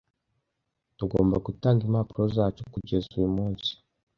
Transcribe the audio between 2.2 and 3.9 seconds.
zacu kugeza uyu munsi.